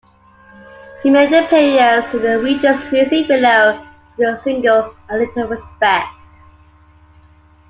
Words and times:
He 1.03 1.11
made 1.11 1.31
an 1.31 1.43
appearance 1.45 2.11
in 2.11 2.21
Wheatus's 2.41 2.91
Music 2.91 3.27
Video 3.27 3.83
for 4.15 4.17
their 4.17 4.37
single 4.39 4.95
"A 5.07 5.15
Little 5.15 5.45
Respect". 5.47 6.07